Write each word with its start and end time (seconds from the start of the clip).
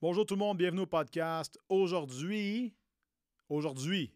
Bonjour 0.00 0.24
tout 0.24 0.34
le 0.34 0.38
monde, 0.38 0.58
bienvenue 0.58 0.82
au 0.82 0.86
podcast. 0.86 1.58
Aujourd'hui, 1.68 2.72
aujourd'hui, 3.48 4.14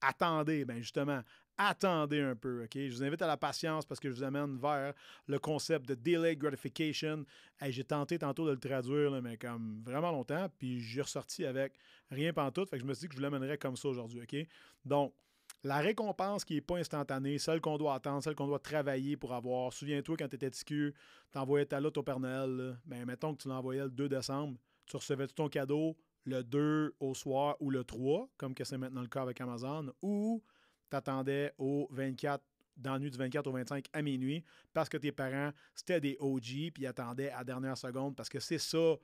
attendez, 0.00 0.64
ben 0.64 0.78
justement, 0.78 1.20
attendez 1.56 2.20
un 2.20 2.34
peu, 2.34 2.64
OK? 2.64 2.72
Je 2.74 2.92
vous 2.92 3.04
invite 3.04 3.22
à 3.22 3.28
la 3.28 3.36
patience 3.36 3.86
parce 3.86 4.00
que 4.00 4.10
je 4.10 4.14
vous 4.16 4.24
amène 4.24 4.58
vers 4.58 4.94
le 5.28 5.38
concept 5.38 5.88
de 5.88 5.94
delayed 5.94 6.40
gratification. 6.40 7.24
j'ai 7.62 7.84
tenté 7.84 8.18
tantôt 8.18 8.46
de 8.46 8.50
le 8.50 8.58
traduire, 8.58 9.22
mais 9.22 9.36
comme 9.36 9.80
vraiment 9.86 10.10
longtemps, 10.10 10.48
puis 10.58 10.80
j'ai 10.80 11.02
ressorti 11.02 11.44
avec 11.44 11.74
rien 12.10 12.32
pantoute, 12.32 12.68
fait 12.68 12.78
que 12.78 12.82
je 12.82 12.88
me 12.88 12.92
suis 12.92 13.02
dit 13.02 13.06
que 13.06 13.12
je 13.12 13.18
vous 13.18 13.22
l'amènerais 13.22 13.58
comme 13.58 13.76
ça 13.76 13.86
aujourd'hui, 13.86 14.20
OK? 14.20 14.36
Donc, 14.84 15.14
la 15.62 15.78
récompense 15.78 16.44
qui 16.44 16.54
n'est 16.54 16.60
pas 16.62 16.78
instantanée, 16.78 17.38
celle 17.38 17.60
qu'on 17.60 17.78
doit 17.78 17.94
attendre, 17.94 18.24
celle 18.24 18.34
qu'on 18.34 18.48
doit 18.48 18.58
travailler 18.58 19.16
pour 19.16 19.34
avoir. 19.34 19.72
Souviens-toi 19.72 20.16
quand 20.18 20.28
tu 20.28 20.34
étais 20.34 20.50
TQ, 20.50 20.94
tu 21.30 21.38
envoyais 21.38 21.66
ta 21.66 21.78
lotte 21.78 21.96
au 21.96 22.02
Père 22.02 22.18
Noël. 22.18 22.76
Ben, 22.84 23.04
mettons 23.04 23.36
que 23.36 23.42
tu 23.42 23.48
l'envoyais 23.48 23.84
le 23.84 23.90
2 23.90 24.08
décembre 24.08 24.58
tu 24.86 24.96
recevais 24.96 25.26
ton 25.28 25.48
cadeau 25.48 25.96
le 26.24 26.42
2 26.42 26.96
au 27.00 27.14
soir 27.14 27.56
ou 27.60 27.70
le 27.70 27.84
3, 27.84 28.28
comme 28.36 28.54
c'est 28.62 28.78
maintenant 28.78 29.02
le 29.02 29.08
cas 29.08 29.22
avec 29.22 29.40
Amazon, 29.40 29.92
ou 30.02 30.42
tu 30.90 30.96
attendais 30.96 31.52
au 31.58 31.88
24 31.90 32.42
dans 32.76 32.92
la 32.92 32.98
nuit 32.98 33.10
du 33.10 33.18
24 33.18 33.46
au 33.46 33.52
25 33.52 33.86
à 33.92 34.02
minuit 34.02 34.44
parce 34.72 34.88
que 34.88 34.96
tes 34.96 35.12
parents, 35.12 35.50
c'était 35.74 36.00
des 36.00 36.16
OG, 36.20 36.72
puis 36.74 36.86
attendaient 36.86 37.30
à 37.30 37.42
dernière 37.42 37.78
seconde 37.78 38.14
parce 38.14 38.28
que 38.28 38.40
c'est 38.40 38.58
ça, 38.58 38.96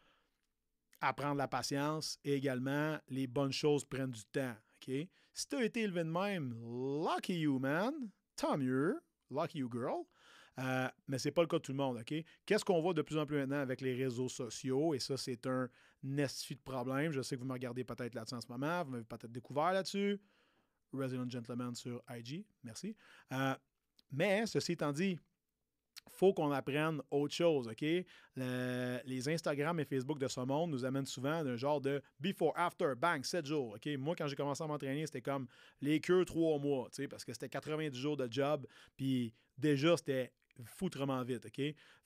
apprendre 1.00 1.36
la 1.36 1.48
patience 1.48 2.18
et 2.24 2.34
également 2.34 2.98
les 3.08 3.26
bonnes 3.26 3.52
choses 3.52 3.84
prennent 3.84 4.10
du 4.10 4.24
temps. 4.24 4.54
OK? 4.76 4.94
Si 5.34 5.48
tu 5.48 5.56
as 5.56 5.64
été 5.64 5.80
élevé 5.80 6.04
de 6.04 6.10
même, 6.10 6.54
lucky 7.04 7.40
you, 7.40 7.58
man. 7.58 8.10
Tom 8.36 8.62
mieux. 8.62 9.00
Lucky 9.30 9.58
you, 9.58 9.70
girl. 9.72 10.04
Euh, 10.58 10.88
mais 11.08 11.18
ce 11.18 11.28
n'est 11.28 11.32
pas 11.32 11.42
le 11.42 11.48
cas 11.48 11.58
de 11.58 11.62
tout 11.62 11.72
le 11.72 11.78
monde. 11.78 11.98
OK? 11.98 12.14
Qu'est-ce 12.44 12.64
qu'on 12.64 12.80
voit 12.80 12.94
de 12.94 13.02
plus 13.02 13.16
en 13.16 13.26
plus 13.26 13.38
maintenant 13.38 13.60
avec 13.60 13.80
les 13.80 13.94
réseaux 13.94 14.28
sociaux? 14.28 14.94
Et 14.94 14.98
ça, 14.98 15.16
c'est 15.16 15.46
un 15.46 15.68
nestifi 16.02 16.56
de 16.56 16.60
problème. 16.60 17.12
Je 17.12 17.22
sais 17.22 17.36
que 17.36 17.40
vous 17.40 17.46
me 17.46 17.52
regardez 17.52 17.84
peut-être 17.84 18.14
là-dessus 18.14 18.34
en 18.34 18.40
ce 18.40 18.48
moment. 18.48 18.84
Vous 18.84 18.90
m'avez 18.90 19.04
peut-être 19.04 19.32
découvert 19.32 19.72
là-dessus. 19.72 20.20
Resident 20.92 21.28
Gentleman 21.28 21.74
sur 21.74 22.02
IG. 22.10 22.44
Merci. 22.62 22.94
Euh, 23.32 23.54
mais, 24.10 24.46
ceci 24.46 24.72
étant 24.72 24.92
dit, 24.92 25.18
faut 26.08 26.34
qu'on 26.34 26.50
apprenne 26.50 27.00
autre 27.10 27.34
chose, 27.34 27.68
OK? 27.68 27.82
les 28.34 29.28
Instagram 29.28 29.78
et 29.80 29.84
Facebook 29.84 30.18
de 30.18 30.28
ce 30.28 30.40
monde 30.40 30.70
nous 30.70 30.84
amènent 30.84 31.06
souvent 31.06 31.44
d'un 31.44 31.56
genre 31.56 31.80
de 31.80 32.02
before, 32.18 32.52
after, 32.56 32.94
bang, 32.96 33.24
7 33.24 33.46
jours, 33.46 33.74
OK? 33.74 33.86
Moi, 33.98 34.14
quand 34.16 34.26
j'ai 34.26 34.36
commencé 34.36 34.62
à 34.62 34.66
m'entraîner, 34.66 35.06
c'était 35.06 35.20
comme 35.22 35.46
les 35.80 36.00
queues 36.00 36.24
3 36.24 36.58
mois, 36.58 36.88
tu 36.90 37.02
sais, 37.02 37.08
parce 37.08 37.24
que 37.24 37.32
c'était 37.32 37.48
90 37.48 37.98
jours 37.98 38.16
de 38.16 38.26
job, 38.30 38.66
puis 38.96 39.34
déjà, 39.58 39.96
c'était 39.96 40.32
foutrement 40.64 41.22
vite, 41.22 41.46
OK? 41.46 41.56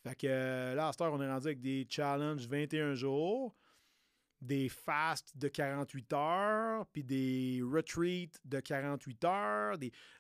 Fait 0.02 0.14
que 0.16 0.75
là, 0.75 0.89
à 0.89 0.92
cette 0.92 1.02
heure, 1.02 1.12
on 1.12 1.20
est 1.20 1.28
rendu 1.30 1.47
avec 1.47 1.61
des 1.61 1.86
challenges 1.89 2.47
21 2.47 2.94
jours, 2.94 3.55
des 4.41 4.69
fasts 4.69 5.36
de 5.36 5.48
48 5.48 6.12
heures, 6.12 6.86
puis 6.92 7.03
des 7.03 7.61
retreats 7.62 8.38
de 8.44 8.61
48 8.61 9.25
heures. 9.25 9.77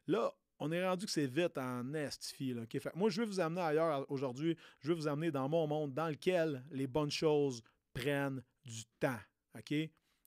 Là, 0.06 0.32
on 0.58 0.72
est 0.72 0.86
rendu 0.86 1.06
que 1.06 1.12
c'est 1.12 1.26
vite 1.26 1.58
en 1.58 1.92
estifi. 1.94 2.54
Là, 2.54 2.62
fait, 2.66 2.94
moi, 2.94 3.10
je 3.10 3.20
vais 3.20 3.26
vous 3.26 3.40
amener 3.40 3.60
ailleurs 3.60 4.10
aujourd'hui. 4.10 4.56
Je 4.80 4.88
vais 4.88 4.94
vous 4.94 5.08
amener 5.08 5.30
dans 5.30 5.48
mon 5.48 5.66
monde 5.66 5.92
dans 5.92 6.08
lequel 6.08 6.64
les 6.70 6.86
bonnes 6.86 7.10
choses 7.10 7.62
prennent 7.92 8.42
du 8.64 8.84
temps. 8.98 9.20
OK? 9.56 9.74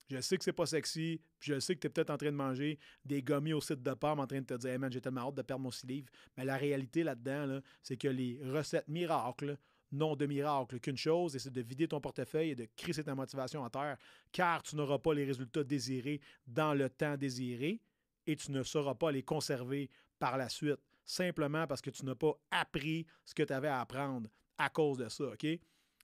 Je 0.10 0.20
sais 0.22 0.38
que 0.38 0.44
c'est 0.44 0.54
pas 0.54 0.66
sexy, 0.66 1.22
puis 1.40 1.54
je 1.54 1.60
sais 1.60 1.76
que 1.76 1.82
tu 1.82 1.88
es 1.88 1.90
peut-être 1.90 2.10
en 2.10 2.18
train 2.18 2.32
de 2.32 2.36
manger 2.36 2.80
des 3.06 3.22
gommis 3.22 3.54
au 3.54 3.62
site 3.62 3.84
de 3.84 3.94
pomme 3.94 4.20
en 4.20 4.26
train 4.26 4.42
de 4.42 4.46
te 4.46 4.56
dire 4.56 4.72
Hey 4.72 4.78
man, 4.80 4.92
j'ai 4.92 5.02
tellement 5.02 5.28
hâte 5.28 5.36
de 5.36 5.42
perdre 5.44 5.64
mon 5.64 5.72
6 5.72 5.86
livres. 5.86 6.10
Mais 6.36 6.46
la 6.46 6.58
réalité 6.58 7.04
là-dedans, 7.04 7.60
c'est 7.84 7.98
que 7.98 8.08
les 8.08 8.40
recettes 8.44 8.88
miracles 8.88 9.58
n'ont 9.92 10.16
de 10.16 10.26
miracle 10.26 10.80
qu'une 10.80 10.98
chose, 10.98 11.36
et 11.36 11.40
c'est 11.40 11.52
de 11.52 11.62
vider 11.62 11.88
ton 11.88 12.02
portefeuille 12.02 12.52
et 12.52 12.56
de 12.56 12.68
crisser 12.76 13.04
ta 13.04 13.16
motivation 13.16 13.62
en 13.62 13.70
terre, 13.70 13.98
car 14.32 14.64
tu 14.64 14.76
n'auras 14.76 15.00
pas 15.00 15.14
les 15.14 15.26
résultats 15.26 15.64
désirés 15.64 16.22
dans 16.48 16.74
le 16.74 16.90
temps 16.90 17.18
désiré 17.18 17.82
et 18.28 18.36
tu 18.36 18.52
ne 18.52 18.64
sauras 18.64 18.96
pas 18.96 19.12
les 19.12 19.24
conserver 19.24 19.90
par 20.20 20.38
la 20.38 20.50
suite, 20.50 20.80
simplement 21.06 21.66
parce 21.66 21.82
que 21.82 21.90
tu 21.90 22.06
n'as 22.06 22.16
pas 22.16 22.34
appris 22.52 23.06
ce 23.26 23.34
que 23.34 23.44
tu 23.44 23.54
avais 23.54 23.68
à 23.68 23.82
apprendre 23.82 24.30
à 24.58 24.70
cause 24.70 24.98
de 24.98 25.10
ça, 25.10 25.24
OK? 25.24 25.48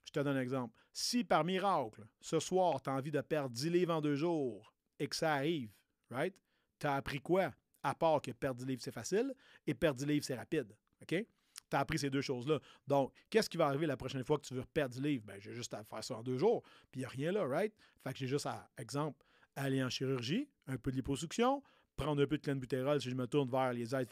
Je 0.06 0.12
te 0.12 0.20
donne 0.20 0.36
un 0.36 0.40
exemple. 0.40 0.74
Si 0.92 1.24
par 1.24 1.44
miracle, 1.44 2.06
ce 2.20 2.38
soir, 2.38 2.80
tu 2.80 2.88
as 2.88 2.94
envie 2.94 3.10
de 3.10 3.20
perdre 3.20 3.50
10 3.50 3.70
livres 3.70 3.94
en 3.94 4.00
deux 4.00 4.14
jours 4.14 4.72
et 4.98 5.08
que 5.08 5.16
ça 5.16 5.34
arrive, 5.34 5.70
right? 6.10 6.34
Tu 6.78 6.86
as 6.86 6.94
appris 6.94 7.20
quoi? 7.20 7.52
À 7.82 7.94
part 7.94 8.22
que 8.22 8.30
perdre 8.30 8.60
10 8.60 8.66
livres, 8.66 8.82
c'est 8.82 8.92
facile 8.92 9.34
et 9.66 9.74
perdre 9.74 9.98
10 9.98 10.06
livres, 10.06 10.24
c'est 10.24 10.36
rapide. 10.36 10.74
OK? 11.02 11.08
Tu 11.08 11.76
as 11.76 11.80
appris 11.80 11.98
ces 11.98 12.10
deux 12.10 12.20
choses-là. 12.20 12.60
Donc, 12.86 13.12
qu'est-ce 13.28 13.50
qui 13.50 13.56
va 13.56 13.66
arriver 13.66 13.86
la 13.86 13.96
prochaine 13.96 14.22
fois 14.24 14.38
que 14.38 14.46
tu 14.46 14.54
veux 14.54 14.64
perdre 14.64 14.94
10 14.94 15.00
livres? 15.00 15.24
Ben, 15.26 15.40
j'ai 15.40 15.52
juste 15.52 15.74
à 15.74 15.82
faire 15.82 16.04
ça 16.04 16.16
en 16.16 16.22
deux 16.22 16.38
jours. 16.38 16.62
Puis 16.92 17.00
il 17.00 17.02
n'y 17.02 17.04
a 17.04 17.08
rien 17.08 17.32
là, 17.32 17.44
right? 17.44 17.74
Fait 18.02 18.12
que 18.12 18.18
j'ai 18.18 18.28
juste 18.28 18.46
à, 18.46 18.70
exemple, 18.78 19.24
aller 19.56 19.82
en 19.82 19.90
chirurgie, 19.90 20.48
un 20.66 20.76
peu 20.76 20.90
de 20.92 20.96
liposuction, 20.96 21.62
prendre 21.96 22.22
un 22.22 22.26
peu 22.26 22.36
de 22.36 22.42
clenbutérol 22.42 23.00
si 23.00 23.10
je 23.10 23.14
me 23.14 23.26
tourne 23.26 23.50
vers 23.50 23.72
les 23.72 23.94
aides 23.94 24.08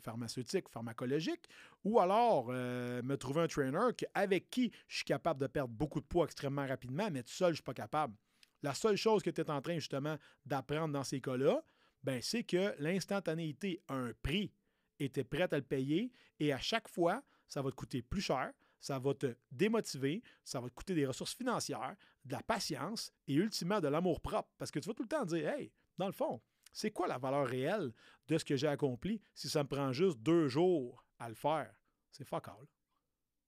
pharmaceutiques, 0.00 0.68
pharmacologiques, 0.68 1.48
ou 1.84 2.00
alors 2.00 2.48
euh, 2.50 3.02
me 3.02 3.16
trouver 3.16 3.42
un 3.42 3.46
trainer 3.46 3.78
avec 4.14 4.50
qui 4.50 4.72
je 4.86 4.96
suis 4.96 5.04
capable 5.04 5.40
de 5.40 5.46
perdre 5.46 5.72
beaucoup 5.72 6.00
de 6.00 6.06
poids 6.06 6.24
extrêmement 6.24 6.66
rapidement, 6.66 7.08
mais 7.10 7.22
tout 7.22 7.32
seul, 7.32 7.48
je 7.48 7.52
ne 7.52 7.56
suis 7.56 7.62
pas 7.62 7.74
capable. 7.74 8.14
La 8.62 8.74
seule 8.74 8.96
chose 8.96 9.22
que 9.22 9.30
tu 9.30 9.40
es 9.40 9.50
en 9.50 9.62
train 9.62 9.74
justement 9.74 10.16
d'apprendre 10.44 10.92
dans 10.92 11.04
ces 11.04 11.20
cas-là, 11.20 11.62
ben, 12.02 12.20
c'est 12.22 12.44
que 12.44 12.74
l'instantanéité 12.78 13.80
a 13.88 13.94
un 13.94 14.12
prix 14.22 14.52
et 14.98 15.08
tu 15.08 15.20
es 15.20 15.24
prêt 15.24 15.52
à 15.52 15.56
le 15.56 15.62
payer 15.62 16.12
et 16.40 16.52
à 16.52 16.58
chaque 16.58 16.88
fois, 16.88 17.22
ça 17.46 17.62
va 17.62 17.70
te 17.70 17.76
coûter 17.76 18.02
plus 18.02 18.20
cher, 18.20 18.52
ça 18.80 18.98
va 18.98 19.14
te 19.14 19.34
démotiver, 19.50 20.22
ça 20.44 20.60
va 20.60 20.68
te 20.68 20.74
coûter 20.74 20.94
des 20.94 21.06
ressources 21.06 21.34
financières, 21.34 21.96
de 22.24 22.32
la 22.32 22.42
patience 22.42 23.12
et 23.26 23.34
ultimement 23.34 23.80
de 23.80 23.88
l'amour 23.88 24.20
propre 24.20 24.50
parce 24.58 24.70
que 24.70 24.78
tu 24.78 24.88
vas 24.88 24.94
tout 24.94 25.02
le 25.02 25.08
temps 25.08 25.24
dire, 25.24 25.48
hey, 25.48 25.72
dans 25.96 26.06
le 26.06 26.12
fond, 26.12 26.40
c'est 26.78 26.92
quoi 26.92 27.08
la 27.08 27.18
valeur 27.18 27.44
réelle 27.44 27.92
de 28.28 28.38
ce 28.38 28.44
que 28.44 28.54
j'ai 28.54 28.68
accompli 28.68 29.20
si 29.34 29.48
ça 29.48 29.64
me 29.64 29.68
prend 29.68 29.90
juste 29.90 30.20
deux 30.20 30.46
jours 30.46 31.04
à 31.18 31.28
le 31.28 31.34
faire? 31.34 31.74
C'est 32.12 32.22
fuck 32.22 32.46
all. 32.46 32.68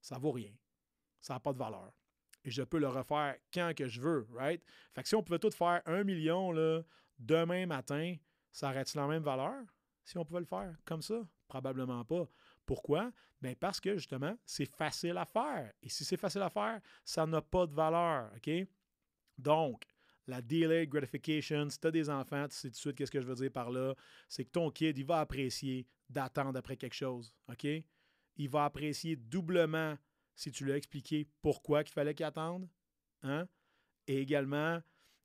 Ça 0.01 0.17
vaut 0.17 0.33
rien. 0.33 0.51
Ça 1.21 1.35
n'a 1.35 1.39
pas 1.39 1.53
de 1.53 1.57
valeur. 1.57 1.93
Et 2.43 2.51
je 2.51 2.61
peux 2.61 2.77
le 2.77 2.89
refaire 2.89 3.37
quand 3.53 3.71
que 3.73 3.87
je 3.87 4.01
veux, 4.01 4.27
right? 4.33 4.61
Fait 4.93 5.03
que 5.03 5.07
si 5.07 5.15
on 5.15 5.23
pouvait 5.23 5.39
tout 5.39 5.51
faire 5.51 5.81
un 5.85 6.03
million 6.03 6.51
là, 6.51 6.81
demain 7.19 7.65
matin, 7.67 8.17
ça 8.51 8.69
aurait-il 8.69 8.97
la 8.97 9.07
même 9.07 9.23
valeur? 9.23 9.63
Si 10.03 10.17
on 10.17 10.25
pouvait 10.25 10.41
le 10.41 10.45
faire 10.45 10.75
comme 10.83 11.01
ça? 11.01 11.21
Probablement 11.47 12.03
pas. 12.03 12.27
Pourquoi? 12.65 13.13
Bien 13.41 13.53
parce 13.57 13.79
que 13.79 13.95
justement, 13.95 14.37
c'est 14.45 14.65
facile 14.65 15.17
à 15.17 15.25
faire. 15.25 15.71
Et 15.81 15.87
si 15.87 16.03
c'est 16.03 16.17
facile 16.17 16.41
à 16.41 16.49
faire, 16.49 16.81
ça 17.05 17.25
n'a 17.25 17.41
pas 17.41 17.65
de 17.65 17.73
valeur. 17.73 18.29
OK? 18.35 18.51
Donc, 19.37 19.85
la 20.31 20.41
delayed 20.41 20.89
gratification, 20.89 21.69
si 21.69 21.77
tu 21.77 21.87
as 21.87 21.91
des 21.91 22.09
enfants, 22.09 22.47
tu 22.47 22.55
sais 22.55 22.69
tout 22.69 22.73
de 22.73 22.77
suite 22.77 22.95
qu'est-ce 22.95 23.11
que 23.11 23.19
je 23.19 23.27
veux 23.27 23.35
dire 23.35 23.51
par 23.51 23.69
là. 23.69 23.93
C'est 24.29 24.45
que 24.45 24.49
ton 24.49 24.71
kid, 24.71 24.97
il 24.97 25.05
va 25.05 25.19
apprécier 25.19 25.85
d'attendre 26.09 26.57
après 26.57 26.77
quelque 26.77 26.95
chose. 26.95 27.35
OK? 27.49 27.67
Il 28.37 28.49
va 28.49 28.63
apprécier 28.63 29.17
doublement 29.17 29.97
si 30.33 30.49
tu 30.49 30.63
lui 30.63 30.71
as 30.71 30.77
expliqué 30.77 31.27
pourquoi 31.41 31.81
il 31.81 31.89
fallait 31.89 32.15
qu'il 32.15 32.25
attende. 32.25 32.69
Hein? 33.23 33.45
Et 34.07 34.21
également, 34.21 34.81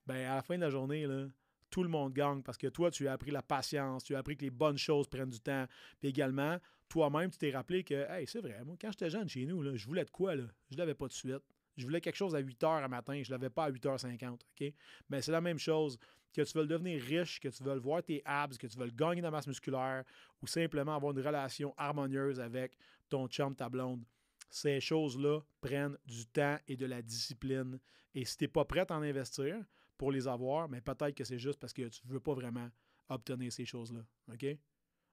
ben, 0.06 0.26
à 0.26 0.34
la 0.34 0.42
fin 0.42 0.56
de 0.56 0.62
la 0.62 0.70
journée, 0.70 1.06
là, 1.06 1.28
tout 1.70 1.84
le 1.84 1.88
monde 1.88 2.12
gagne 2.12 2.42
parce 2.42 2.58
que 2.58 2.66
toi, 2.66 2.90
tu 2.90 3.06
as 3.06 3.12
appris 3.12 3.30
la 3.30 3.42
patience, 3.42 4.02
tu 4.02 4.16
as 4.16 4.18
appris 4.18 4.36
que 4.36 4.42
les 4.42 4.50
bonnes 4.50 4.76
choses 4.76 5.06
prennent 5.06 5.30
du 5.30 5.40
temps. 5.40 5.66
Puis 6.00 6.08
également, 6.08 6.58
toi-même, 6.88 7.30
tu 7.30 7.38
t'es 7.38 7.52
rappelé 7.52 7.84
que, 7.84 7.94
hey, 8.10 8.26
c'est 8.26 8.40
vrai, 8.40 8.64
moi, 8.64 8.76
quand 8.80 8.90
j'étais 8.90 9.10
jeune 9.10 9.28
chez 9.28 9.46
nous, 9.46 9.62
là, 9.62 9.76
je 9.76 9.86
voulais 9.86 10.04
de 10.04 10.10
quoi, 10.10 10.34
là? 10.34 10.44
Je 10.72 10.76
l'avais 10.76 10.94
pas 10.94 11.06
de 11.06 11.12
suite. 11.12 11.44
Je 11.76 11.84
voulais 11.84 12.00
quelque 12.00 12.16
chose 12.16 12.34
à 12.34 12.38
8 12.38 12.62
h 12.62 12.84
à 12.84 12.88
matin, 12.88 13.20
je 13.22 13.30
ne 13.30 13.34
l'avais 13.36 13.50
pas 13.50 13.64
à 13.64 13.70
8h50. 13.70 14.32
OK? 14.32 14.74
Mais 15.08 15.22
c'est 15.22 15.32
la 15.32 15.40
même 15.40 15.58
chose 15.58 15.98
que 16.32 16.42
tu 16.42 16.58
veux 16.58 16.66
devenir 16.66 17.02
riche, 17.02 17.40
que 17.40 17.48
tu 17.48 17.62
veux 17.62 17.78
voir 17.78 18.02
tes 18.02 18.22
abs, 18.24 18.58
que 18.58 18.66
tu 18.66 18.78
veux 18.78 18.90
gagner 18.90 19.20
de 19.20 19.26
la 19.26 19.30
masse 19.30 19.46
musculaire 19.46 20.04
ou 20.42 20.46
simplement 20.46 20.94
avoir 20.94 21.12
une 21.12 21.24
relation 21.24 21.74
harmonieuse 21.76 22.40
avec 22.40 22.76
ton 23.08 23.26
chum, 23.28 23.54
ta 23.54 23.68
blonde. 23.68 24.04
Ces 24.50 24.80
choses-là 24.80 25.40
prennent 25.60 25.96
du 26.04 26.26
temps 26.26 26.58
et 26.68 26.76
de 26.76 26.86
la 26.86 27.02
discipline. 27.02 27.78
Et 28.14 28.24
si 28.24 28.36
tu 28.36 28.44
n'es 28.44 28.48
pas 28.48 28.64
prêt 28.64 28.90
à 28.90 28.96
en 28.96 29.02
investir 29.02 29.64
pour 29.96 30.12
les 30.12 30.28
avoir, 30.28 30.68
mais 30.68 30.80
peut-être 30.80 31.14
que 31.14 31.24
c'est 31.24 31.38
juste 31.38 31.58
parce 31.58 31.72
que 31.72 31.88
tu 31.88 32.06
ne 32.06 32.12
veux 32.12 32.20
pas 32.20 32.34
vraiment 32.34 32.68
obtenir 33.08 33.52
ces 33.52 33.64
choses-là. 33.64 34.00
OK? 34.32 34.46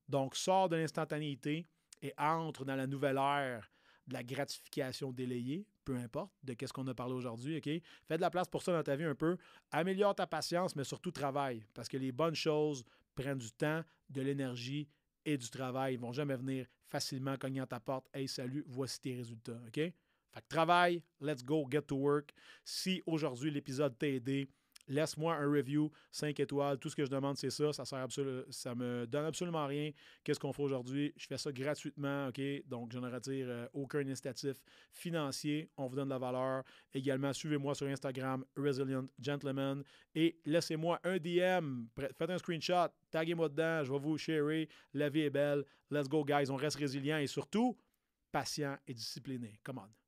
Donc, 0.07 0.35
sors 0.35 0.67
de 0.69 0.75
l'instantanéité 0.75 1.65
et 2.01 2.13
entre 2.17 2.65
dans 2.65 2.75
la 2.75 2.87
nouvelle 2.87 3.17
ère 3.17 3.71
de 4.07 4.13
la 4.13 4.23
gratification 4.23 5.11
délayée, 5.11 5.65
peu 5.83 5.95
importe 5.95 6.33
de 6.43 6.53
qu'est-ce 6.53 6.73
qu'on 6.73 6.87
a 6.87 6.93
parlé 6.93 7.13
aujourd'hui, 7.13 7.57
OK? 7.57 7.69
Fais 8.07 8.17
de 8.17 8.21
la 8.21 8.29
place 8.29 8.47
pour 8.47 8.61
ça 8.63 8.71
dans 8.71 8.83
ta 8.83 8.95
vie 8.95 9.03
un 9.03 9.15
peu. 9.15 9.37
Améliore 9.71 10.15
ta 10.15 10.27
patience, 10.27 10.75
mais 10.75 10.83
surtout 10.83 11.11
travaille. 11.11 11.65
Parce 11.73 11.87
que 11.87 11.97
les 11.97 12.11
bonnes 12.11 12.35
choses 12.35 12.83
prennent 13.15 13.37
du 13.37 13.51
temps, 13.51 13.83
de 14.09 14.21
l'énergie 14.21 14.87
et 15.25 15.37
du 15.37 15.49
travail. 15.49 15.95
Ils 15.95 15.97
ne 15.97 16.01
vont 16.01 16.13
jamais 16.13 16.35
venir 16.35 16.67
facilement 16.87 17.37
cogner 17.37 17.61
à 17.61 17.67
ta 17.67 17.79
porte. 17.79 18.07
Hey, 18.13 18.27
salut, 18.27 18.63
voici 18.67 18.99
tes 18.99 19.15
résultats, 19.15 19.59
OK? 19.67 19.75
Fait 19.75 20.41
que 20.41 20.47
travaille, 20.47 21.03
let's 21.21 21.43
go, 21.43 21.67
get 21.69 21.83
to 21.83 21.95
work. 21.95 22.33
Si 22.65 23.03
aujourd'hui 23.05 23.51
l'épisode 23.51 23.97
t'a 23.97 24.07
aidé, 24.07 24.49
Laisse-moi 24.87 25.35
un 25.35 25.49
review, 25.49 25.89
5 26.11 26.39
étoiles. 26.39 26.77
Tout 26.77 26.89
ce 26.89 26.95
que 26.95 27.05
je 27.05 27.09
demande, 27.09 27.37
c'est 27.37 27.49
ça. 27.49 27.71
Ça 27.71 27.85
sert 27.85 28.07
ça 28.49 28.75
me 28.75 29.05
donne 29.05 29.25
absolument 29.25 29.65
rien. 29.65 29.91
Qu'est-ce 30.23 30.39
qu'on 30.39 30.53
fait 30.53 30.63
aujourd'hui? 30.63 31.13
Je 31.17 31.27
fais 31.27 31.37
ça 31.37 31.51
gratuitement, 31.51 32.27
OK? 32.27 32.41
Donc, 32.67 32.91
je 32.91 32.99
ne 32.99 33.09
retire 33.09 33.47
euh, 33.49 33.67
aucun 33.73 34.07
incitatif 34.07 34.57
financier. 34.91 35.69
On 35.77 35.87
vous 35.87 35.95
donne 35.95 36.09
de 36.09 36.13
la 36.13 36.19
valeur. 36.19 36.63
Également, 36.93 37.31
suivez-moi 37.31 37.75
sur 37.75 37.87
Instagram, 37.87 38.43
Resilient 38.57 39.07
Gentleman. 39.19 39.83
Et 40.15 40.39
laissez-moi 40.45 40.99
un 41.03 41.17
DM. 41.17 41.85
Faites 42.17 42.29
un 42.29 42.37
screenshot. 42.37 42.89
Taguez-moi 43.09 43.49
dedans. 43.49 43.83
Je 43.83 43.91
vais 43.91 43.99
vous 43.99 44.17
sharer. 44.17 44.69
La 44.93 45.09
vie 45.09 45.21
est 45.21 45.29
belle. 45.29 45.63
Let's 45.89 46.09
go, 46.09 46.23
guys. 46.25 46.49
On 46.49 46.55
reste 46.55 46.77
résilient 46.77 47.17
et 47.17 47.27
surtout, 47.27 47.77
patient 48.31 48.77
et 48.87 48.93
discipliné. 48.93 49.59
Come 49.63 49.77
on. 49.77 50.02